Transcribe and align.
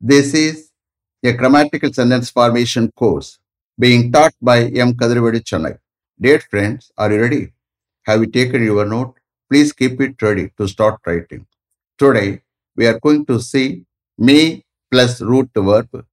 This 0.00 0.34
is 0.34 0.70
a 1.24 1.32
grammatical 1.32 1.90
sentence 1.90 2.28
formation 2.28 2.92
course 2.92 3.38
being 3.78 4.12
taught 4.12 4.34
by 4.42 4.64
M. 4.64 4.92
Kadirvedi 4.92 5.40
Chennai. 5.42 5.78
Dear 6.20 6.38
friends, 6.38 6.92
are 6.98 7.10
you 7.10 7.20
ready? 7.22 7.52
Have 8.02 8.20
you 8.20 8.26
taken 8.26 8.62
your 8.62 8.84
note? 8.84 9.14
Please 9.50 9.72
keep 9.72 9.98
it 10.02 10.20
ready 10.20 10.52
to 10.58 10.68
start 10.68 11.00
writing. 11.06 11.46
Today, 11.96 12.42
we 12.76 12.86
are 12.86 13.00
going 13.00 13.24
to 13.24 13.40
see 13.40 13.86
me 14.18 14.66
plus 14.90 15.22
root 15.22 15.48
verb 15.54 16.04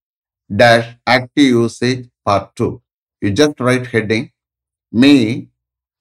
dash 0.55 0.95
active 1.05 1.43
usage 1.43 2.07
part 2.25 2.55
2. 2.55 2.81
You 3.21 3.31
just 3.31 3.59
write 3.59 3.88
heading 3.88 4.31
me 4.93 5.50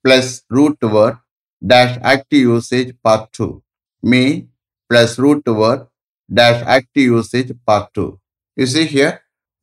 plus 0.05 0.45
root 0.49 0.79
verb 0.81 1.19
dash 1.67 1.99
active 2.01 2.43
usage 2.43 2.95
part 3.03 3.33
2. 3.33 3.61
Me 4.05 4.47
plus 4.89 5.19
root 5.19 5.43
verb 5.45 5.89
dash 6.33 6.61
active 6.69 7.07
usage 7.11 7.53
part 7.67 7.87
2. 7.95 8.19
You 8.57 8.67
see 8.67 8.87
here, 8.87 9.13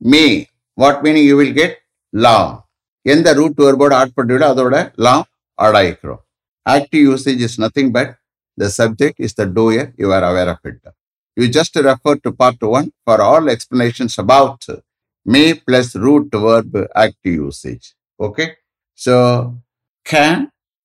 may. 0.00 0.30
what 0.78 1.02
meaning 1.02 1.24
you 1.24 1.36
will 1.36 1.54
get? 1.54 1.72
Long. 2.14 2.50
எந்த 3.06 3.28
root 3.36 3.60
வேர்போட 3.62 3.92
add 3.98 4.10
பண்ணுறீங்களோ 4.16 4.46
அதோட 4.52 4.76
லாம் 5.04 5.22
add 5.58 5.76
ஆகிக்கிறோம் 5.78 6.18
active 6.66 7.04
usage 7.08 7.40
is 7.46 7.54
nothing 7.62 7.92
but 7.94 8.10
the 8.58 8.66
subject 8.74 9.20
is 9.26 9.36
the 9.38 9.44
doer 9.58 9.88
you 10.02 10.08
are 10.16 10.24
aware 10.30 10.50
of 10.52 10.66
it 10.70 10.80
you 11.36 11.46
just 11.56 11.78
refer 11.88 12.18
to 12.26 12.30
part 12.42 12.64
one 12.78 12.88
for 13.04 13.22
all 13.28 13.48
explanations 13.54 14.16
about 14.24 14.68
may 15.26 15.44
plus 15.66 15.92
root 16.06 16.36
verb 16.46 16.76
active 17.04 17.36
usage 17.42 17.86
okay 18.20 18.46
so 18.98 19.14
can 20.06 20.40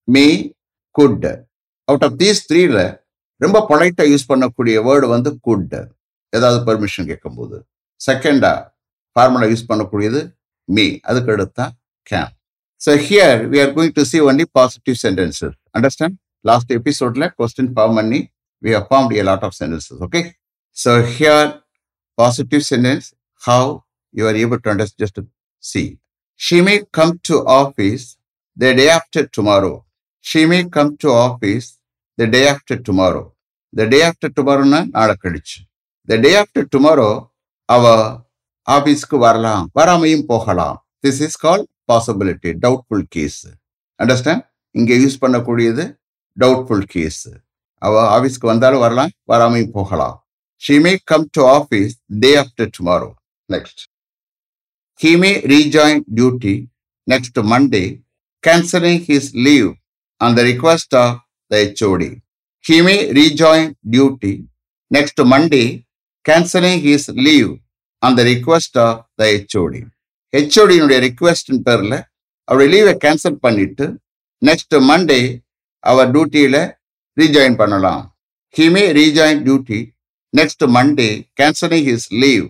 may 0.07 0.25
could 0.95 1.27
out 1.87 2.05
of 2.09 2.17
these 2.23 2.41
த்ரீல 2.51 2.79
ரொம்ப 3.41 3.57
பொலைட்டா 3.69 4.03
use 4.11 4.29
பண்ணக்கூடிய 4.31 4.75
word 4.87 5.07
வந்து 5.07 5.29
could 5.47 5.75
ஏதாவது 6.33 6.59
permission 6.67 7.07
கேட்கும்போது. 7.11 7.57
செகண்டா 8.01 8.53
formula 9.15 9.47
use 9.51 9.69
பண்ணக்கூடியது 9.71 10.19
may 10.69 10.85
அதுக்கு 11.01 11.31
அடுத்தா 11.35 11.65
can 12.07 12.31
so 12.81 12.93
here 13.07 13.39
we 13.51 13.57
are 13.63 13.73
going 13.75 13.93
to 13.99 14.03
see 14.11 14.17
only 14.29 14.45
positive 14.57 14.97
sentences 15.03 15.55
understand 15.77 16.15
last 16.45 16.71
எபிசோட்ல 16.77 17.27
கொஸ்டின் 17.39 17.71
ஃபார்ம் 17.75 17.95
பண்ணி 17.99 18.19
we 18.63 18.73
have 18.77 18.87
form 18.89 19.13
a 19.17 19.23
lot 19.29 19.45
of 19.47 19.55
sentences 19.59 20.01
okay 20.07 20.21
so 20.77 20.93
here 21.15 21.47
positive 22.17 22.63
sentence 22.71 23.07
how 23.41 23.63
you 24.15 24.25
are 24.27 24.37
able 24.43 24.61
to 24.65 24.71
understand 24.73 24.97
just 25.03 25.19
see 25.63 25.83
she 26.39 26.57
may 26.67 26.75
come 26.91 27.13
to 27.29 27.37
office 27.59 28.05
the 28.57 28.71
day 28.79 28.85
after 28.91 29.27
tomorrow 29.37 29.73
she 30.25 30.41
may 30.51 30.59
come 30.77 30.91
to 31.03 31.09
office 31.25 31.67
the 32.17 32.25
day 32.35 32.41
after 32.51 32.81
tomorrow 32.87 33.23
the 33.73 33.85
day 33.93 33.99
after 34.09 34.33
டுமாரோன்னா 34.37 34.79
நாளை 34.95 35.15
கழிச்சு. 35.23 35.57
The 36.07 36.17
day 36.25 36.31
after 36.41 36.67
tomorrow 36.73 37.09
அவ 37.69 37.85
ஆபீஸ்க்கு 38.67 39.17
வரலாம். 39.25 39.63
வராமையும் 39.79 40.27
போகலாம். 40.31 40.77
This 41.03 41.21
is 41.25 41.39
call 41.45 41.63
possibility 41.89 42.51
doubtful 42.65 43.05
case 43.15 43.41
understand 43.99 44.43
இங்க 44.75 44.93
use 45.03 45.17
பண்ணக்கூடியது 45.23 45.83
doubtful 46.37 46.85
case 46.93 47.23
அவ 47.81 47.93
ஆஃபீஸ்க்கு 48.15 48.47
வந்தாலும் 48.51 48.83
வரலாம் 48.85 49.11
வராமையும் 49.31 49.73
போகலாம். 49.77 50.15
She 50.61 50.75
may 50.85 50.93
come 51.11 51.25
to 51.37 51.41
office 51.57 51.93
day 52.23 52.31
after 52.43 52.71
tomorrow 52.77 53.09
next 53.49 53.81
he 54.99 55.11
may 55.21 55.31
rejoin 55.53 56.01
duty 56.17 56.55
next 57.07 57.39
Monday 57.51 57.85
cancelling 58.43 59.01
his 59.09 59.29
leave 59.47 59.69
on 60.21 60.35
the 60.37 60.43
request 60.51 60.95
of 61.03 61.17
the 61.51 61.55
HOD 61.63 62.09
he 62.65 62.77
may 62.81 62.95
rejoin 63.19 63.71
duty 63.89 64.33
next 64.91 65.21
Monday 65.33 65.63
cancelling 66.25 66.81
his 66.87 67.09
leave 67.27 67.49
on 68.01 68.15
the 68.17 68.23
of 68.77 69.01
the 69.19 69.23
HOD 69.33 69.81
ஹெச்ஓடியினுடைய 70.33 70.99
request 71.07 71.51
பேரில் 71.67 71.97
அவருடைய 72.47 72.69
லீவை 72.73 72.93
cancel 73.05 73.37
பண்ணிட்டு 73.37 73.85
next 74.41 74.75
Monday 74.89 75.21
அவர் 75.83 76.09
டியூட்டியில் 76.11 76.61
rejoin 77.17 77.55
பண்ணலாம். 77.55 78.01
He 78.55 78.65
may 78.69 78.83
rejoin 78.91 79.41
duty 79.45 79.79
next 80.33 80.63
Monday 80.75 81.09
cancelling 81.41 81.85
his 81.89 82.07
leave 82.23 82.45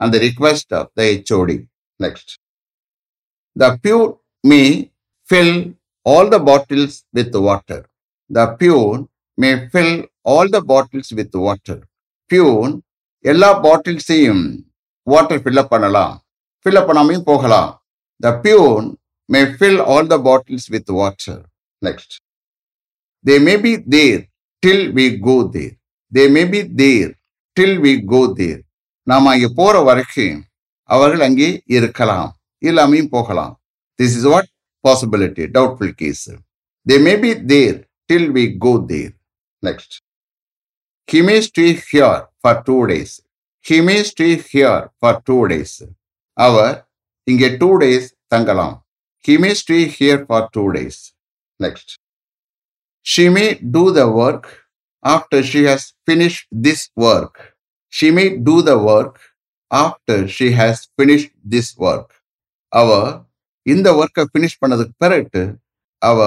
அந்த 0.00 0.18
request 0.18 0.72
of 0.74 0.90
the 0.94 1.02
HOD 1.02 1.56
next 2.00 2.32
the 3.56 3.70
peon 3.84 4.08
may 4.44 4.60
fill 5.28 5.56
all 6.06 6.28
the 6.28 6.38
bottles 6.42 6.98
with 7.10 7.36
water 7.48 7.84
the 8.30 8.42
peon 8.60 9.00
may 9.38 9.50
fill 9.70 9.96
all 10.34 10.50
the 10.56 10.58
bottles 10.72 11.12
with 11.18 11.36
water 11.46 11.82
peon 12.30 12.74
எல்லா 13.24 13.50
பாட்டில்ஸையும் 13.64 14.44
water 15.06 15.40
fill up 15.44 15.72
பண்ணலாம். 15.72 16.14
Fill up 16.66 16.88
பண்ணாமையும் 16.88 17.26
போகலாம். 17.30 17.70
The 18.20 18.30
peon 18.44 18.86
may 19.28 19.40
fill 19.56 19.80
all 19.94 20.08
the 20.12 20.16
bottles 20.28 20.68
with 20.74 20.92
water 20.98 21.42
next 21.82 22.14
they 23.24 23.34
may 23.46 23.54
be 23.64 23.72
there 23.94 24.22
till 24.62 24.86
we 24.98 25.06
go 25.26 25.36
there 25.54 25.74
they 26.12 26.24
may 26.36 26.42
be 26.52 26.60
there 26.80 27.10
till 27.56 27.78
we 27.84 27.92
go 28.12 28.22
there 28.40 28.60
நாம் 29.06 29.30
அங்கே 29.32 29.48
போகிற 29.60 29.76
வரைக்கும் 29.88 30.38
அவர்கள் 30.90 31.22
அங்கே 31.26 31.48
இருக்கலாம். 31.76 32.28
இல்லாமையும் 32.62 33.12
போகலாம். 33.16 33.52
This 33.98 34.14
is 34.18 34.28
what 34.32 34.48
possibility 34.84 35.44
doubtful 35.56 35.94
case 36.00 36.28
they 36.86 36.96
may 37.06 37.14
be 37.24 37.30
there 37.52 37.78
till 38.10 38.30
we 38.32 38.44
go 38.58 38.72
there 38.86 39.12
next 39.62 39.94
he 41.08 41.20
may 41.22 41.36
stay 41.40 41.66
here 41.88 42.22
for 42.40 42.60
two 42.62 42.76
days 42.86 43.14
he 43.64 43.78
may 43.80 43.96
stay 44.02 44.28
here 44.50 44.82
for 44.98 45.20
two 45.22 45.36
days 45.46 45.76
அவர் 46.36 46.74
இங்கே 47.26 47.48
டூ 47.56 47.70
டேஸ் 47.78 48.08
தங்கலாம். 48.28 48.76
He 49.24 49.34
may 49.38 49.50
stay 49.54 49.78
here 49.96 50.22
for 50.26 50.48
two 50.50 50.64
days 50.72 51.00
next 51.60 51.92
she 53.06 53.24
may 53.28 53.44
do 53.70 53.84
the 53.92 54.02
work 54.24 54.48
after 55.04 55.44
she 55.52 55.60
has 55.66 55.86
finish 56.04 56.40
this 56.64 56.84
work 57.10 57.40
she 57.92 58.08
may 58.10 58.24
do 58.46 58.56
the 58.62 58.72
work 58.88 59.20
after 59.70 60.24
she 60.28 60.48
has 60.52 60.82
finish 60.94 61.26
this 61.52 61.72
work 61.82 62.12
அவ 62.72 62.90
இந்த 63.66 63.88
ஒர்க்கை 64.00 64.24
finish 64.32 64.58
பண்ணதுக்கு 64.62 64.94
பிறகு 64.98 65.42
அவ 66.02 66.18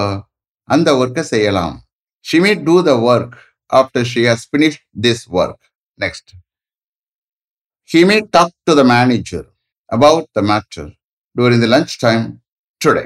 அந்த 0.68 0.88
ஒர்க்கை 1.00 1.24
செய்யலாம் 1.32 1.76
she 2.24 2.38
may 2.44 2.52
do 2.66 2.76
the 2.88 2.92
work 3.10 3.36
after 3.70 4.06
she 4.12 4.22
has 4.30 4.44
finish 4.50 4.78
this 5.04 5.24
work 5.40 5.62
next 5.98 6.30
he 7.90 8.00
may 8.10 8.16
talk 8.36 8.54
to 8.68 8.72
the 8.80 8.82
manager 8.92 9.46
about 9.92 10.28
the 10.32 10.42
matter 10.50 10.88
during 11.36 11.62
the 11.64 11.70
lunch 11.74 11.94
time 12.04 12.24
today 12.80 13.04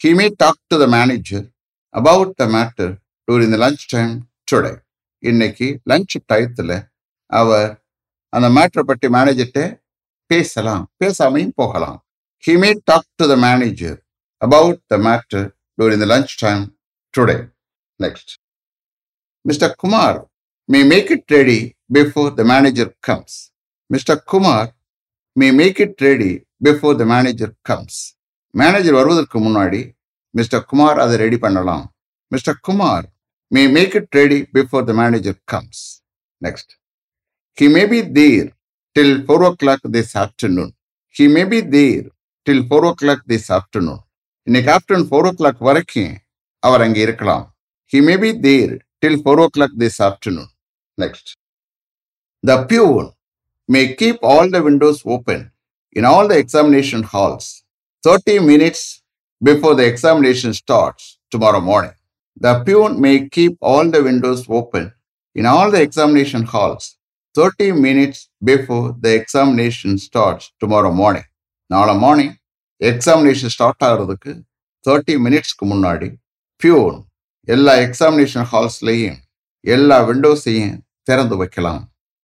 he 0.00 0.10
may 0.18 0.26
talk 0.42 0.60
to 0.68 0.78
the 0.82 0.86
manager 0.96 1.44
about 1.94 2.32
the 2.34 2.46
matter 2.56 2.92
during 3.28 3.52
the 3.54 3.60
lunch 3.64 3.84
time 3.94 4.12
today 4.48 4.72
இன்னைக்கு 5.22 5.68
lunch 5.90 6.16
டயத்தில் 6.30 6.76
அவர் 7.30 7.70
அந்த 8.32 8.46
மேட்டரை 8.56 8.84
பற்றி 8.84 9.08
மேனேஜர்கிட்ட 9.16 9.62
பேசலாம் 10.30 10.84
பேசாமையும் 11.00 11.56
போகலாம் 11.56 11.98
he 12.44 12.54
may 12.62 12.70
talk 12.84 13.08
to 13.20 13.26
the 13.32 13.34
manager 13.44 13.98
about 14.42 14.80
the 14.86 14.96
matter 15.06 15.46
during 15.78 16.02
the 16.04 16.08
lunch 16.12 16.34
time 16.42 16.62
today 17.14 17.38
next 18.00 18.32
mister 19.44 19.74
Kumar 19.76 20.20
may 20.68 20.82
make 20.92 21.10
it 21.10 21.32
ready 21.32 21.58
before 21.92 22.30
the 22.34 22.44
manager 22.52 22.92
comes 23.00 23.36
Mr. 23.90 24.16
Kumar 24.20 24.72
may 25.36 25.50
make 25.50 25.78
it 25.78 26.00
ready 26.00 26.42
before 26.60 26.94
the 26.94 27.06
manager 27.06 27.48
comes. 27.62 27.94
Manager 28.54 28.96
வருவதற்கு 28.98 29.38
முன்னாடி 29.38 29.80
mister 30.34 30.64
Kumar 30.64 30.98
அதை 30.98 31.14
ready 31.16 31.38
பண்ணலாம். 31.38 31.84
Mister 32.32 32.58
Kumar 32.60 33.04
may 33.50 33.62
make 33.68 33.94
it 34.00 34.16
ready 34.18 34.38
before 34.56 34.84
the 34.84 34.94
manager 35.00 35.36
comes 35.52 35.82
next 36.42 36.72
he 37.58 37.68
may 37.68 37.82
be 37.92 38.00
there 38.18 38.48
till 38.96 39.16
four 39.26 39.44
o'clock 39.62 39.84
this 39.96 40.14
afternoon 40.16 40.72
he 41.16 41.26
may 41.36 41.44
be 41.52 41.60
there 41.76 42.04
till 42.46 42.64
four 42.70 42.86
o'clock 43.02 43.24
this 43.32 43.48
afternoon 43.58 44.02
இன்னைக்கு 44.46 44.72
afternoon 44.76 45.08
four 45.10 45.28
ஓ 45.30 45.34
clock 45.40 45.60
வரைக்கும் 45.70 46.12
அவர் 46.63 46.83
அங்கே 46.85 47.01
இருக்கலாம் 47.07 47.45
he 47.93 48.01
may 48.07 48.15
be 48.23 48.31
there 48.47 48.73
till 49.03 49.19
four 49.23 49.41
o'clock 49.57 49.77
this 49.83 49.99
afternoon 50.09 50.51
next 50.97 51.31
the 52.43 52.57
peon 52.71 53.07
may 53.69 53.93
keep 53.93 54.17
all 54.23 54.49
the 54.49 54.61
windows 54.63 54.99
open 55.05 55.39
in 55.95 56.03
all 56.03 56.27
the 56.27 56.37
examination 56.37 57.03
halls 57.03 57.45
30 58.03 58.39
minutes 58.41 58.81
before 59.41 59.75
the 59.75 59.85
examination 59.85 60.53
starts 60.53 61.19
tomorrow 61.31 61.61
morning. 61.61 61.91
The 62.41 62.63
peon 62.63 62.99
may 62.99 63.29
keep 63.29 63.57
all 63.61 63.87
the 63.87 64.01
windows 64.03 64.45
open 64.49 64.93
in 65.35 65.45
all 65.45 65.69
the 65.69 65.81
examination 65.81 66.43
halls 66.43 66.97
30 67.35 67.73
minutes 67.73 68.29
before 68.41 68.95
the 68.99 69.13
examination 69.15 69.97
starts 69.99 70.51
tomorrow 70.59 70.91
morning. 70.93 71.25
நாளை 71.69 71.93
morning 72.03 72.31
examination 72.81 73.51
start 73.55 73.83
ஆகிறதுக்கு 73.87 74.31
thirty 74.85 75.15
மினிட்ஸ்க்கு 75.25 75.65
முன்னாடி 75.65 76.07
peon 76.62 76.98
எல்லா 77.54 77.72
examination 77.86 78.46
ஹால்ஸ்லேயும் 78.52 79.18
எல்லா 79.74 79.98
விண்டோஸையும் 80.10 80.78
திறந்து 81.10 81.36
வைக்கலாம் 81.42 81.82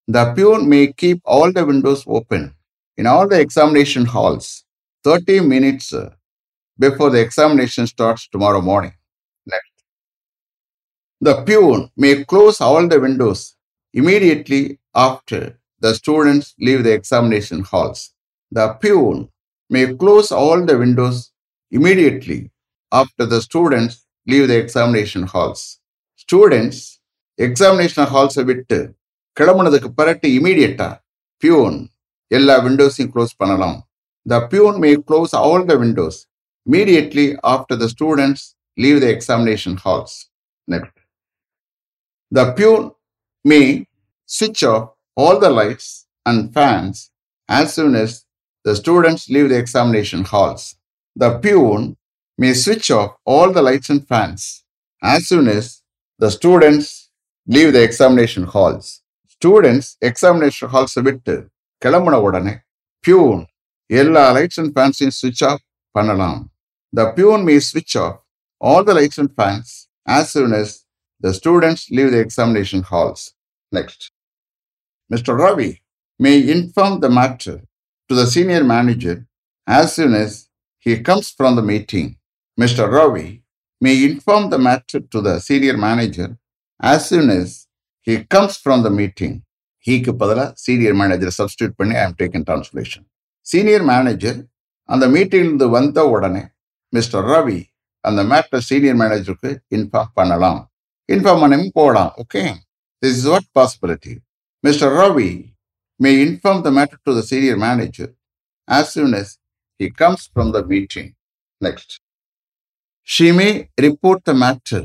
The 0.09 0.23
peon 0.37 0.69
may 0.69 0.85
keep 0.93 1.19
all 1.25 1.53
the 1.53 1.65
windows 1.65 2.01
open 2.07 2.43
in 2.99 3.07
all 3.07 3.27
the 3.33 3.39
examination 3.41 4.05
halls 4.07 4.47
30 5.05 5.41
minutes 5.41 5.93
uh, 5.93 6.11
before 6.79 7.11
the 7.11 7.21
examination 7.21 7.87
starts 7.87 8.29
tomorrow 8.29 8.61
morning. 8.61 8.95
Next. 9.47 9.73
The 11.21 11.45
peon 11.45 11.91
may 11.97 12.25
close 12.25 12.61
all 12.61 12.89
the 12.89 12.99
windows 12.99 13.57
immediately 13.95 14.63
after 14.95 15.41
the 15.81 15.95
students 15.95 16.55
leave 16.59 16.83
the 16.83 16.93
examination 16.93 17.63
halls. 17.63 18.01
The 18.53 18.69
peon 18.83 19.29
may 19.71 19.95
close 19.95 20.33
all 20.33 20.65
the 20.65 20.77
windows 20.77 21.19
immediately 21.71 22.51
after 22.93 23.27
the 23.27 23.41
students 23.41 24.07
leave 24.30 24.48
the 24.48 24.58
examination 24.66 25.24
halls. 25.34 25.64
Students 26.26 26.78
examination 27.40 28.10
ஹால்ஸை 28.12 28.44
விட்டு 28.50 28.78
கிளம்புனதுக்கு 29.38 29.90
பிறகு 29.98 30.28
இமீடியட்டா 30.38 30.90
peon 31.44 31.80
எல்லா 32.32 32.56
விண்டோஸையும் 32.66 33.12
close 33.16 33.34
பண்ணலாம் 33.42 33.76
the 34.26 34.38
peon 34.52 34.78
may 34.84 34.92
close 35.10 35.34
all 35.42 35.66
the 35.72 35.76
windows 35.82 36.20
immediately 36.68 37.36
after 37.44 37.76
the 37.76 37.88
students 37.88 38.56
leave 38.78 39.02
the 39.02 39.10
examination 39.10 39.78
halls. 39.78 40.30
Next. 40.68 40.92
The 42.32 42.54
peon 42.54 42.92
may 43.46 43.88
switch 44.26 44.64
off 44.64 44.86
all 45.18 45.40
the 45.40 45.50
lights 45.50 46.08
and 46.26 46.54
fans 46.54 47.12
as 47.50 47.74
soon 47.76 47.96
as 47.96 48.26
the 48.66 48.76
students 48.76 49.30
leave 49.30 49.50
the 49.50 49.58
examination 49.58 50.24
halls. 50.24 50.76
The 51.16 51.38
peon 51.40 51.98
may 52.41 52.53
switch 52.55 52.89
off 52.91 53.11
all 53.25 53.49
the 53.53 53.63
lights 53.63 53.91
and 53.91 54.03
fans 54.11 54.43
as 55.03 55.21
soon 55.31 55.47
as 55.49 55.65
the 56.21 56.31
students 56.31 56.89
leave 57.47 57.73
the 57.73 57.83
examination 57.83 58.45
halls. 58.45 58.87
Students 59.37 59.87
examination 60.11 60.69
halls 60.75 60.95
விட்டு 61.07 61.37
கிளம்புன 61.83 62.17
உடனே 62.27 62.55
peon 63.05 63.41
எல்லா 63.91 64.25
lights 64.37 64.59
and 64.63 64.73
ஃபேன்ஸையும் 64.77 65.17
சுவிட்ச் 65.21 65.45
of 65.51 65.63
பண்ணலாம் 65.97 66.41
the 66.93 67.07
peon 67.17 67.45
may 67.49 67.57
ஸ்விட்ச் 67.71 67.97
off 68.05 68.19
all 68.61 68.87
the 68.89 68.95
lights 68.99 69.21
and 69.23 69.33
fans 69.39 69.73
as 70.17 70.31
soon 70.35 70.55
as 70.63 70.71
the 71.21 71.33
students 71.35 71.91
leave 71.91 72.11
the 72.13 72.21
examination 72.21 72.83
halls. 72.83 73.35
Next. 73.73 74.11
Mr. 75.11 75.39
Ravi 75.39 75.83
may 76.19 76.49
inform 76.51 77.01
the 77.01 77.11
matter 77.11 77.57
to 78.11 78.15
the 78.15 78.27
senior 78.27 78.65
manager 78.65 79.27
as 79.67 79.95
soon 79.95 80.15
as 80.15 80.49
he 80.79 81.01
comes 81.01 81.31
from 81.31 81.57
the 81.57 81.63
meeting. 81.63 82.17
Mr. 82.61 82.91
Ravi 82.91 83.43
may 83.81 84.05
inform 84.05 84.51
the 84.51 84.59
matter 84.59 85.01
to 85.03 85.21
the 85.23 85.39
senior 85.39 85.77
manager 85.79 86.37
as 86.81 87.09
soon 87.09 87.31
as 87.31 87.67
he 88.07 88.25
comes 88.25 88.57
from 88.65 88.83
the 88.83 88.93
meeting. 89.01 89.35
ஹீக்கு 89.85 90.13
பதிலாக 90.21 90.51
senior 90.63 90.97
மேனேஜரை 91.01 91.33
substitute 91.39 91.75
பண்ணி 91.79 91.95
I 92.01 92.03
am 92.07 92.17
taken 92.19 92.45
translation 92.49 93.05
senior 93.47 93.85
manager 93.91 94.39
அந்த 94.89 95.05
மீட்டிங்லேருந்து 95.15 95.69
வந்த 95.77 96.03
உடனே 96.15 96.43
mister 96.93 97.25
Ravi 97.33 97.61
அந்த 98.05 98.21
matter 98.33 98.65
senior 98.69 98.99
மேனேஜருக்கு 99.03 99.51
inform 99.77 100.13
பண்ணலாம். 100.19 100.61
இன்ஃபார்ம் 101.09 101.43
பண்ணி 101.45 101.71
போகலாம் 101.81 102.13
okay 102.25 102.43
this 103.03 103.17
is 103.21 103.29
what 103.33 103.49
possibility 103.59 104.15
mister 104.65 104.93
Ravi 105.01 105.31
may 106.01 106.13
inform 106.27 106.63
the 106.67 106.73
matter 106.81 107.03
to 107.09 107.15
the 107.21 107.25
senior 107.33 107.61
manager 107.67 108.13
as 108.69 108.93
soon 108.97 109.17
as 109.23 109.35
he 109.81 109.89
comes 110.03 110.29
from 110.33 110.53
the 110.59 110.63
meeting 110.75 111.11
next 111.61 111.95
She 113.13 113.29
may 113.39 113.53
report 113.85 114.19
the 114.29 114.35
matter 114.43 114.81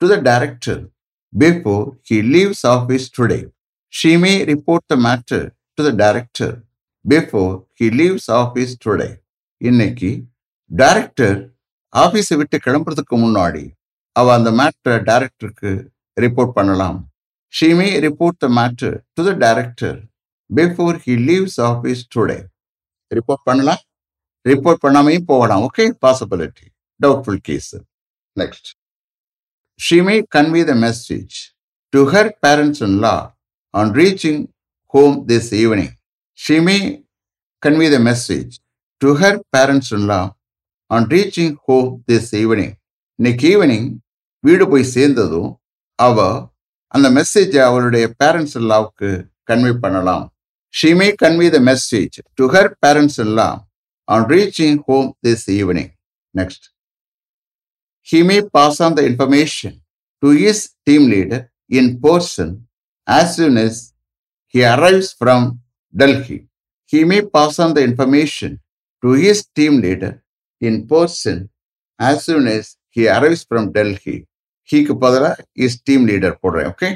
to 0.00 0.04
the 0.10 0.18
director 0.26 0.74
before 1.32 1.84
he 2.08 2.16
leaves 2.32 2.58
office 2.72 3.04
today. 3.18 3.44
She 3.98 4.10
may 4.24 4.34
report 4.50 4.82
the 4.92 4.98
matter 5.04 5.40
to 5.76 5.82
the 5.86 5.92
director 6.00 6.50
before 7.04 7.52
he 7.78 7.86
leaves 8.00 8.24
office 8.40 8.72
today. 8.86 9.12
இன்னைக்கு 9.68 10.10
director 10.70 11.38
ஆஃபீஸை 11.92 12.36
விட்டு 12.40 12.58
கிளம்புறதுக்கு 12.66 13.18
முன்னாடி 13.24 13.64
அவ 14.16 14.34
அந்த 14.38 14.50
மேட்டரை 14.60 14.98
டைரக்டருக்கு 15.10 15.72
report 16.24 16.52
பண்ணலாம். 16.58 16.98
She 17.52 17.68
may 17.78 17.88
report 18.06 18.38
the 18.46 18.50
matter 18.58 18.96
to 19.14 19.24
the 19.28 19.32
director 19.44 19.98
before 20.50 20.98
he 21.06 21.16
leaves 21.30 21.58
office 21.70 22.02
today 22.16 22.38
report 23.18 23.46
பண்ணலாம். 23.50 23.80
ரிப்போர்ட் 24.50 24.82
பண்ணாமையும் 24.86 25.26
போகலாம். 25.32 25.64
Okay 25.68 25.86
possibility 26.06 26.66
doubtful 27.00 27.40
case 27.40 27.70
next 28.36 28.68
she 29.80 29.98
may 30.02 30.16
convey 30.36 30.62
the 30.64 30.74
message 30.86 31.36
to 31.92 32.00
her 32.12 32.30
parents 32.44 32.82
in 32.82 32.98
law 32.98 33.14
on 33.74 33.92
reaching 33.92 34.42
home 34.94 35.16
this 35.26 35.50
evening 35.54 35.94
she 36.38 36.56
may 36.60 36.76
convey 37.62 37.88
the 37.90 37.98
message 38.00 38.52
to 39.02 39.10
her 39.20 39.40
parents 39.56 39.92
in 39.92 40.06
law 40.06 40.20
on 40.90 41.06
reaching 41.06 41.54
home 41.68 41.90
this 42.10 42.30
evening 42.34 42.74
இன்னைக்கு 43.18 43.46
evening 43.54 43.88
வீடு 44.44 44.64
போய் 44.68 44.92
சேர்ந்ததும் 44.94 45.50
அவ 45.98 46.18
அந்த 46.94 47.08
மெசேஜை 47.10 47.60
அவளுடைய 47.60 48.04
parents 48.18 48.56
இல்லாவுக்கு 48.60 49.08
convey 49.46 49.72
பண்ணலாம். 49.78 50.24
She 50.74 50.90
may 50.94 51.06
convey 51.22 51.48
the 51.50 51.58
message 51.60 52.16
to 52.34 52.44
her 52.46 52.70
parents 52.86 53.20
law 53.38 53.48
on 54.08 54.24
reaching 54.24 54.78
home 54.88 55.08
this 55.26 55.44
evening 55.50 55.90
next 56.34 56.66
he 58.02 58.22
may 58.22 58.40
pass 58.48 58.80
on 58.80 58.94
the 58.94 59.04
information 59.04 59.72
to 60.22 60.30
his 60.32 60.58
team 60.86 61.08
leader 61.08 61.40
in 61.70 62.00
person 62.00 62.48
as 63.08 63.36
soon 63.36 63.56
as 63.58 63.74
he 64.54 64.64
arrives 64.64 65.12
from 65.12 65.60
Delhi. 65.94 66.38
He 66.92 67.04
may 67.04 67.22
pass 67.26 67.58
on 67.58 67.74
the 67.74 67.82
information 67.82 68.60
to 69.02 69.12
his 69.14 69.46
team 69.56 69.80
leader 69.80 70.12
in 70.62 70.86
person 70.86 71.36
as 72.00 72.24
soon 72.24 72.46
as 72.48 72.76
he 72.90 73.02
arrives 73.08 73.44
from 73.44 73.72
Delhi. 73.72 74.18
ஹீக்கு 74.68 74.94
பதிலாக 75.02 75.44
is 75.64 75.76
team 75.88 76.04
leader 76.08 76.34
போடுறேன் 76.42 76.68
okay 76.72 76.88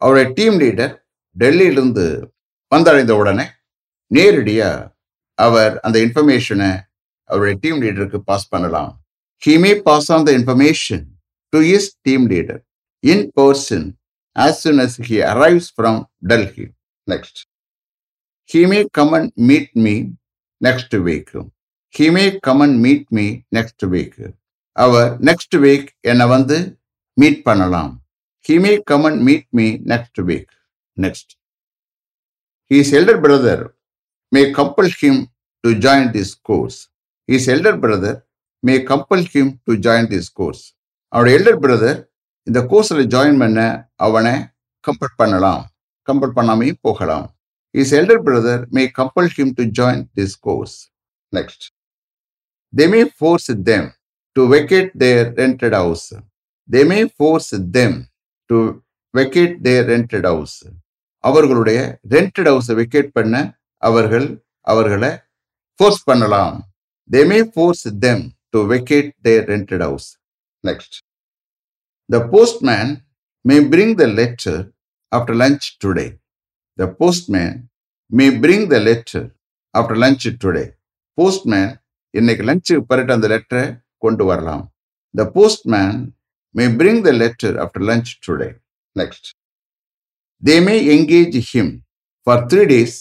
அவருடைய 0.00 0.26
team 0.38 0.54
leader 0.62 0.92
டெல்லியிலிருந்து 1.36 2.04
வந்தடைந்த 2.72 3.12
உடனே 3.20 3.44
நேரடியாக 4.10 4.86
அவர் 5.38 5.74
அந்த 5.86 5.96
இன்ஃபர்மேஷனை 6.06 6.70
அவருடைய 7.30 7.56
டீம் 7.64 7.80
லீடருக்கு 7.84 8.18
பாஸ் 8.30 8.48
பண்ணலாம் 8.52 8.92
he 9.44 9.54
may 9.64 9.74
pass 9.86 10.10
on 10.10 10.24
the 10.26 10.34
information 10.40 11.00
to 11.52 11.58
his 11.70 11.84
team 12.04 12.26
leader 12.32 12.58
in 13.02 13.30
person 13.32 13.82
as 14.34 14.62
soon 14.62 14.78
as 14.80 14.96
he 14.96 15.22
arrives 15.22 15.70
from 15.70 16.06
Delhi. 16.30 16.66
Next. 17.06 17.46
He 18.44 18.66
may 18.66 18.88
come 18.88 19.14
and 19.14 19.32
meet 19.36 19.74
me 19.76 19.94
next 20.60 20.92
week. 20.92 21.30
He 21.90 22.10
may 22.10 22.38
come 22.40 22.62
and 22.62 22.76
meet 22.86 23.04
me 23.18 23.26
next 23.58 23.82
week. 23.94 24.14
அவர் 24.84 25.08
next 25.28 25.52
week 25.64 25.86
என்னை 26.10 26.26
வந்து 26.34 26.58
meet 27.20 27.40
பண்ணலாம் 27.48 27.92
he 28.48 28.56
may 28.64 28.76
come 28.90 29.04
and 29.08 29.18
meet 29.28 29.46
me 29.58 29.66
next 29.92 30.16
week. 30.28 30.48
Next. 31.04 31.28
His 32.70 32.92
elder 32.98 33.18
brother 33.24 33.74
may 34.34 34.52
compel 34.58 34.88
him 35.02 35.16
to 35.64 35.70
join 35.86 36.12
this 36.12 36.30
course. 36.34 36.78
His 37.26 37.48
elder 37.54 37.76
brother 37.76 38.14
may 38.62 38.78
compel 38.90 39.22
him 39.32 39.46
to 39.66 39.72
join 39.86 40.04
this 40.12 40.28
course. 40.38 40.62
அவனோட 41.12 41.28
elder 41.36 41.58
brother 41.64 41.98
இந்த 42.46 42.60
கோர்ஸில் 42.70 43.08
join 43.14 43.38
பண்ண 43.42 43.60
அவனை 44.06 44.32
compel 44.84 45.18
பண்ணலாம். 45.20 45.62
Compel 46.08 46.34
பண்ணாமையும் 46.38 46.80
போகலாம். 46.86 47.26
Is 47.74 47.92
elder 47.98 48.22
brother 48.26 48.62
may 48.76 48.82
compel 48.98 49.30
him 49.36 49.52
to 49.58 49.64
join 49.78 50.04
this 50.18 50.36
course 50.46 50.76
next 51.32 51.64
they 52.72 52.84
may 52.92 53.00
force 53.16 53.50
them 53.70 53.88
to 54.36 54.42
vacate 54.54 54.90
their 55.02 55.26
rented 55.40 55.76
house 55.80 56.06
they 56.68 56.82
may 56.90 56.98
force 57.14 57.52
them 57.76 57.96
to 58.50 58.58
vacate 59.14 59.54
their 59.66 59.86
rented 59.92 60.26
house 60.30 60.56
அவர்களுடைய 61.24 61.78
rented 62.14 62.48
ஹவுஸை 62.52 62.74
vacate 62.80 63.10
பண்ண 63.16 63.34
அவர்கள் 63.82 64.26
அவர்களை 64.72 65.10
force 65.78 66.02
பண்ணலாம். 66.08 66.56
They 67.10 67.20
may 67.30 67.38
force 67.52 67.86
them 68.04 68.24
to 68.53 68.59
vacate 68.67 69.11
their 69.25 69.41
rented 69.45 69.81
house. 69.81 70.07
Next. 70.63 70.91
The 72.09 72.21
postman 72.27 72.87
may 73.45 73.59
bring 73.73 73.91
the 73.95 74.09
letter 74.19 74.57
after 75.11 75.33
lunch 75.35 75.65
today. 75.79 76.09
The 76.79 76.89
postman 77.01 77.51
may 78.11 78.29
bring 78.37 78.61
the 78.69 78.81
letter 78.89 79.23
after 79.75 79.95
lunch 80.05 80.25
today. 80.39 80.67
Postman 81.17 81.69
இன்னைக்கு 82.13 82.43
lunch 82.47 82.75
பிறகு 82.89 83.11
அந்த 83.15 83.27
லெட்டரை 83.31 83.63
கொண்டு 84.03 84.23
வரலாம் 84.29 84.63
the 85.13 85.23
postman 85.35 85.95
may 86.55 86.65
bring 86.79 86.99
the 87.07 87.11
letter 87.21 87.55
after 87.63 87.85
lunch 87.89 88.11
today 88.25 88.49
next 88.95 89.27
they 90.43 90.55
may 90.67 90.75
engage 90.95 91.37
him 91.51 91.71
for 92.27 92.43
three 92.51 92.63
days 92.73 92.97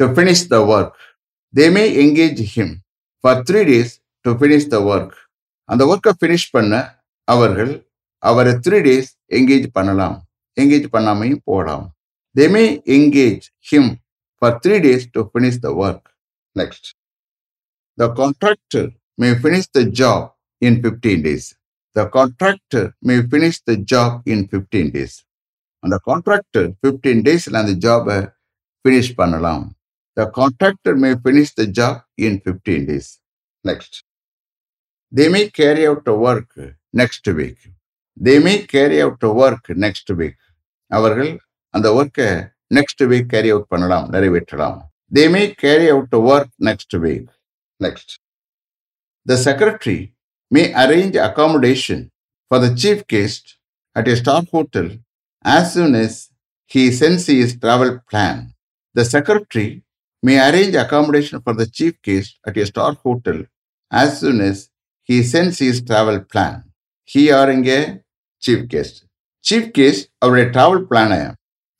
to 0.00 0.06
finish 0.14 0.44
the 0.52 0.58
work 0.74 0.92
they 1.54 1.66
may 1.76 1.84
engage 2.04 2.42
him 2.54 2.72
for 3.24 3.40
three 3.48 3.62
days 3.70 3.94
to 4.27 4.31
finish 4.39 4.69
the 4.71 4.77
work 4.91 5.17
அந்த 5.69 5.83
ஒர்க்கை 5.91 6.11
finish 6.19 6.47
பண்ண 6.55 6.73
அவர்கள் 7.27 7.73
அவரை 8.23 8.53
three 8.65 8.77
days 8.87 9.09
engage 9.37 9.67
பண்ணலாம் 9.77 10.17
engage 10.57 10.87
பண்ணாமையும் 10.95 11.43
போடலாம் 11.49 11.85
they 12.35 12.45
may 12.55 12.63
engage 12.95 13.45
him 13.69 13.91
for 14.41 14.55
three 14.63 14.77
days 14.85 15.05
to 15.15 15.21
finish 15.29 15.59
the 15.65 15.69
work 15.83 16.07
next 16.55 16.89
the 17.97 18.07
contractor 18.19 18.89
may 19.17 19.29
finish 19.41 19.69
the 19.77 19.83
job 20.01 20.25
in 20.61 20.79
fifteen 20.81 21.23
days 21.27 21.47
the 21.95 22.05
contractor 22.17 22.89
may 23.09 23.17
finish 23.29 23.61
the 23.69 23.75
job 23.93 24.17
in 24.33 24.43
fifteen 24.49 24.91
days 24.95 25.15
அந்த 25.83 25.97
contractor 26.07 26.67
fifteen 26.79 27.23
டேஸில் 27.27 27.59
அந்த 27.61 27.75
ஜாபை 27.85 28.17
finish 28.85 29.13
பண்ணலாம் 29.15 29.63
the 30.17 30.27
contractor 30.37 30.97
may 31.03 31.11
finish 31.23 31.55
the 31.59 31.65
job 31.79 32.01
in 32.27 32.37
fifteen 32.43 32.85
days 32.89 33.09
next 33.65 33.97
They 35.12 35.28
may 35.28 35.50
carry 35.50 35.86
out 35.86 36.04
the 36.04 36.14
work 36.16 36.50
next 36.94 37.26
week. 37.28 37.58
They 38.16 38.38
may 38.38 38.66
carry 38.66 39.02
out 39.02 39.20
the 39.20 39.32
work 39.32 39.64
next 39.76 40.10
week. 40.12 40.38
அவர்கள் 40.90 41.30
அந்த 41.74 41.88
ஒர்க்கை 41.98 42.28
next 42.76 43.02
week 43.10 43.28
carry 43.32 43.50
out 43.54 43.68
பண்ணலாம் 43.72 44.06
நிறைவேற்றலாம் 44.14 44.78
they 45.12 45.24
may 45.34 45.42
carry 45.62 45.86
out 45.92 46.10
the 46.14 46.18
work 46.32 46.50
next 46.68 46.96
week 47.04 47.30
next 47.80 48.12
the 49.26 49.36
secretary 49.46 49.98
may 50.50 50.62
arrange 50.82 51.16
accommodation 51.28 52.02
for 52.50 52.62
the 52.64 52.68
chief 52.82 53.02
guest 53.14 53.50
at 53.96 54.10
a 54.14 54.16
star 54.22 54.48
hotel 54.54 54.90
as 55.44 55.70
soon 55.76 55.96
as 56.04 56.18
he 56.70 56.84
sends 57.02 57.28
his 57.36 57.54
travel 57.64 57.94
plan 58.10 58.42
the 58.94 59.06
secretary 59.14 59.68
may 60.22 60.36
arrange 60.48 60.76
accommodation 60.84 61.42
for 61.44 61.58
the 61.62 61.66
chief 61.78 61.98
guest 62.08 62.36
at 62.48 62.60
a 62.64 62.68
star 62.72 62.98
hotel 63.06 63.42
as 63.92 64.16
soon 64.22 64.42
as 64.50 64.64
he 65.09 65.23
sends 65.23 65.57
his 65.59 65.77
travel 65.89 66.17
plan. 66.31 66.55
He 67.09 67.21
are 67.37 67.49
இங்கே 67.53 67.77
chief 68.43 68.63
guest 68.71 68.97
chief 69.45 69.69
guest 69.77 70.05
அவருடைய 70.23 70.45
travel 70.55 70.81
பிளானை 70.89 71.19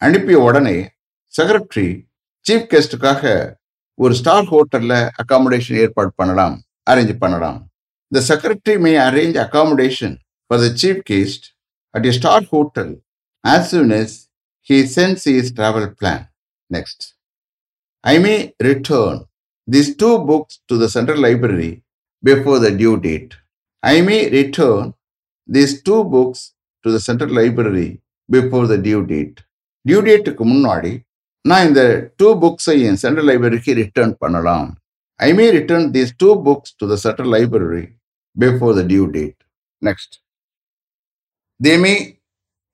அனுப்பிய 0.02 0.38
உடனே 0.48 0.78
secretary 1.34 1.90
chief 2.46 2.68
கெஸ்ட்டுக்காக 2.74 3.24
ஒரு 4.00 4.14
star 4.20 4.48
ஹோட்டலில் 4.52 5.00
accommodation 5.24 5.80
ஏற்பாடு 5.84 6.12
பண்ணலாம் 6.20 6.56
arrange 6.92 7.14
பண்ணலாம். 7.24 7.60
The 8.12 8.22
secretary 8.30 8.76
may 8.86 8.94
arrange 9.08 9.40
accommodation 9.46 10.16
for 10.52 10.62
the 10.66 10.70
chief 10.84 11.02
guest 11.12 11.48
at 11.94 12.08
a 12.12 12.14
star 12.20 12.48
hotel 12.54 12.94
as 13.44 13.68
soon 13.74 13.94
as 14.00 14.16
he 14.70 14.78
sends 14.98 15.26
is 15.34 15.52
travel 15.60 15.90
plan 16.00 16.24
next 16.70 17.04
I 18.04 18.16
may 18.28 18.36
return 18.70 19.20
these 19.68 19.92
two 20.02 20.10
books 20.30 20.58
to 20.70 20.78
the 20.84 20.88
central 20.96 21.22
library 21.28 21.72
before 22.24 22.60
the 22.60 22.72
due 22.74 23.00
date. 23.00 23.32
I 23.84 24.02
may 24.02 24.30
return 24.30 24.94
these 25.50 25.82
two 25.82 26.04
books 26.06 26.54
to 26.86 26.92
the 26.92 27.00
central 27.00 27.32
library 27.32 27.90
before 28.30 28.66
the 28.68 28.80
due 28.80 29.04
date. 29.06 29.38
Due 29.86 30.00
டேட்டுக்கு 30.06 30.44
முன்னாடி 30.46 30.90
நான் 31.46 31.66
இந்த 31.68 31.82
two 32.20 32.30
புக்ஸையும் 32.42 32.98
central 33.04 33.28
லைப்ரரிக்கு 33.30 33.74
return 33.80 34.14
பண்ணலாம் 34.24 34.66
I 35.20 35.30
may 35.38 35.46
return 35.56 35.86
these 35.94 36.12
two 36.22 36.30
books 36.48 36.74
to 36.82 36.88
the 36.92 36.96
central 37.04 37.32
library 37.36 37.84
before 38.36 38.74
the 38.80 38.82
due 38.90 39.06
date 39.16 39.38
next 39.82 40.16
they 41.60 41.74
may 41.84 41.94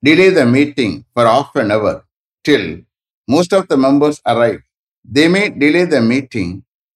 delay 0.02 0.26
the 0.38 0.44
meeting 0.56 0.96
for 1.12 1.30
half 1.36 1.54
an 1.62 1.72
hour 1.76 2.00
till 2.44 2.68
most 3.28 3.54
of 3.58 3.68
the 3.72 3.78
members 3.86 4.20
arrive 4.32 4.58
they 5.08 5.26
may 5.34 5.42
delay 5.62 5.84
the 5.94 6.00
meeting 6.12 6.52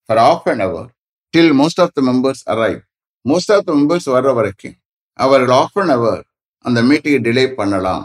for 0.08 0.22
half 0.26 0.48
an 0.54 0.64
hour 0.68 0.88
till 1.34 1.52
most 1.60 1.80
of 1.84 1.94
the 1.96 2.02
members 2.08 2.42
arrive. 2.52 2.80
Most 3.24 3.50
of 3.54 3.64
the 3.66 3.72
members 3.78 4.06
வர்ற 4.14 4.30
வரைக்கும் 4.34 4.76
அவர்கள் 5.18 5.52
of 5.58 5.78
an 5.82 5.92
அவர் 5.96 6.22
அந்த 6.64 6.78
மீட்டிங்கை 6.88 7.20
delay 7.26 7.44
பண்ணலாம் 7.58 8.04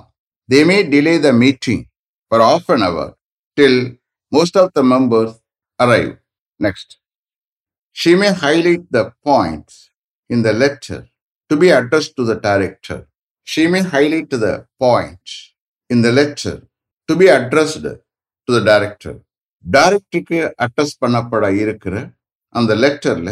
they 0.49 0.59
may 0.69 0.77
delay 0.93 1.13
the 1.25 1.29
meeting 1.43 1.83
for 2.31 2.43
half 2.47 2.69
an 2.75 2.85
hour 2.89 3.11
till 3.57 3.81
most 4.31 4.57
of 4.61 4.73
the 4.77 4.83
members 4.93 5.35
arrive 5.79 6.11
next 6.59 6.93
she 7.95 8.13
may 8.21 8.29
highlight 8.43 8.85
the 8.97 9.01
points 9.29 9.79
in 10.29 10.43
the 10.47 10.53
lecture 10.63 11.03
to 11.51 11.57
be 11.63 11.69
address 11.79 12.11
to 12.17 12.25
the 12.31 12.35
director 12.47 13.01
she 13.47 13.65
may 13.73 13.81
highlight 13.93 14.35
the 14.45 14.49
point 14.81 15.33
in 15.89 16.03
the 16.07 16.11
lecture 16.19 16.59
to 17.09 17.15
be 17.21 17.29
addressed 17.37 17.93
to 18.47 18.51
the 18.57 18.61
director 18.71 19.17
டைரக்டருக்கு 19.65 20.39
address 20.59 20.95
பண்ணப்பட 21.01 21.45
இருக்கிற 21.63 21.95
அந்த 22.53 22.74
லெட்டர்ல 22.83 23.31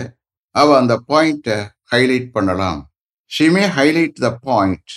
அவ 0.55 0.69
அந்த 0.81 0.95
பாயிண்ட்டை 1.11 1.57
highlight 1.93 2.29
பண்ணலாம் 2.37 2.81
she 3.31 3.45
may 3.55 3.63
highlight 3.77 4.19
the 4.25 4.31
point 4.49 4.93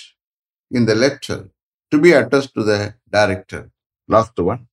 in 0.70 0.88
the 0.90 0.94
letter 1.04 1.42
to 1.92 1.98
be 2.04 2.12
address 2.22 2.50
to 2.56 2.64
the 2.72 2.76
director 3.16 3.64
Last 4.08 4.38
one. 4.38 4.66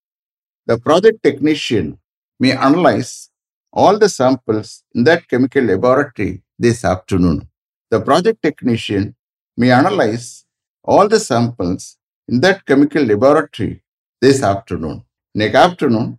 The 0.68 0.78
project 0.78 1.24
technician 1.24 1.98
may 2.40 2.52
analyze 2.52 3.30
all 3.74 3.98
the 3.98 4.10
samples 4.10 4.84
in 4.94 5.06
that 5.06 5.26
chemical 5.28 5.64
laboratory 5.64 6.44
this 6.60 6.84
afternoon. 6.84 7.48
The 7.92 8.02
project 8.02 8.42
technician 8.42 9.16
may 9.58 9.72
analyze 9.72 10.46
all 10.88 11.08
the 11.08 11.20
samples 11.22 11.98
in 12.30 12.42
that 12.42 12.66
chemical 12.66 13.04
laboratory 13.04 13.74
this 14.22 14.44
afternoon. 14.44 14.98
இன்னைக்கு 15.36 15.58
afternoon 15.58 16.10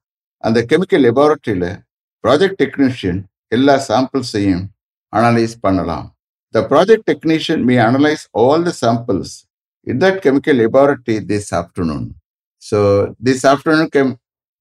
அந்த 0.45 0.59
chemical 0.71 1.05
லெபார்டரியில் 1.07 1.69
project 2.25 2.59
technician 2.63 3.21
எல்லா 3.57 3.75
சாம்பிள்ஸையும் 3.91 4.65
analyse 5.13 5.55
பண்ணலாம். 5.67 6.07
The 6.55 6.61
project 6.73 7.07
technician 7.11 7.63
may 7.69 7.77
analyse 7.89 8.25
all 8.43 8.65
the 8.69 8.73
samples 8.83 9.35
in 9.87 10.01
that 10.05 10.19
chemical 10.27 10.59
laboratory 10.63 11.17
this 11.31 11.51
afternoon 11.61 12.07
so 12.63 12.79
this 13.29 13.45
afternoon 13.53 13.91
chem 13.97 14.13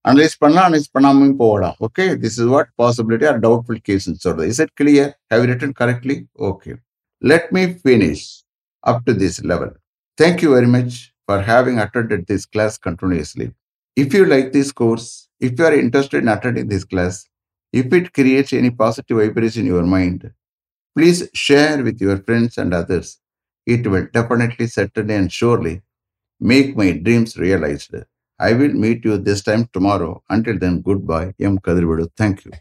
analyse 0.05 0.35
பண்ணலாம் 0.43 0.67
analyse 0.67 0.93
பண்ணாமல் 0.95 1.33
போகலாம். 1.41 1.75
Okay 1.87 2.05
this 2.21 2.37
is 2.41 2.49
what 2.53 2.69
possibility 2.81 3.25
or 3.31 3.39
doubtful 3.45 3.81
கேஸ்ன்னு 3.87 4.21
சொல்றது. 4.25 4.47
Is 4.51 4.61
it 4.65 4.73
clear 4.81 5.11
have 5.33 5.43
written 5.51 5.75
correctly 5.81 6.17
okay 6.49 6.71
let 7.21 7.49
me 7.57 7.63
finish 7.81 8.25
up 8.83 9.03
to 9.07 9.13
this 9.23 9.39
level 9.51 9.73
thank 10.17 10.39
you 10.45 10.49
very 10.57 10.69
much 10.77 10.95
for 11.25 11.43
having 11.51 11.79
attended 11.85 12.23
this 12.31 12.47
class 12.55 12.77
continuously 12.87 13.47
if 13.97 14.15
you 14.19 14.23
like 14.33 14.49
this 14.57 14.73
course 14.81 15.09
if 15.47 15.59
you 15.59 15.65
are 15.69 15.77
interested 15.83 16.23
in 16.25 16.33
attending 16.35 16.69
this 16.73 16.87
class 16.93 17.19
If 17.73 17.91
it 17.93 18.13
creates 18.13 18.53
any 18.53 18.71
positive 18.71 19.17
vibration 19.17 19.61
in 19.63 19.67
your 19.67 19.83
mind, 19.83 20.31
please 20.97 21.29
share 21.33 21.83
with 21.83 22.01
your 22.01 22.17
friends 22.19 22.57
and 22.57 22.73
others. 22.73 23.19
It 23.65 23.87
will 23.87 24.07
definitely, 24.13 24.67
certainly, 24.67 25.15
and 25.15 25.31
surely 25.31 25.81
make 26.39 26.77
my 26.77 26.91
dreams 26.93 27.37
realized. 27.37 27.95
I 28.39 28.53
will 28.53 28.73
meet 28.73 29.05
you 29.05 29.17
this 29.17 29.43
time 29.43 29.69
tomorrow. 29.73 30.23
Until 30.29 30.59
then, 30.59 30.81
goodbye. 30.81 31.33
M. 31.39 31.59
Kadirvadu. 31.59 32.09
Thank 32.17 32.45
you. 32.45 32.51